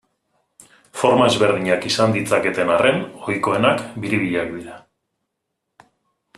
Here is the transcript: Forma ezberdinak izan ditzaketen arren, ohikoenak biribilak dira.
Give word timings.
Forma 1.01 1.27
ezberdinak 1.31 1.85
izan 1.89 2.15
ditzaketen 2.15 2.73
arren, 2.77 2.99
ohikoenak 3.27 3.87
biribilak 4.07 4.53
dira. 4.57 4.81